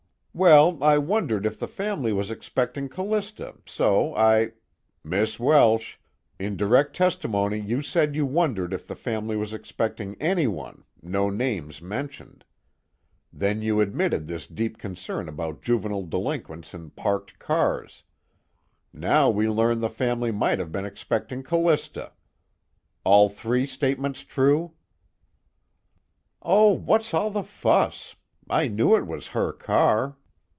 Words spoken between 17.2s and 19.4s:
cars. Now